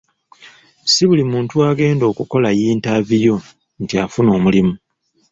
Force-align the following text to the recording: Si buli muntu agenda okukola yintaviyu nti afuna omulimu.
Si 0.91 1.01
buli 1.09 1.23
muntu 1.31 1.53
agenda 1.71 2.03
okukola 2.11 2.49
yintaviyu 2.59 3.35
nti 3.83 3.93
afuna 4.03 4.29
omulimu. 4.37 4.73